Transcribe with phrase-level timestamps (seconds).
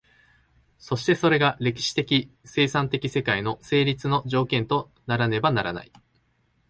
[0.79, 5.91] そしてそれが歴史的生産的世界の成立の条件とならねばならない。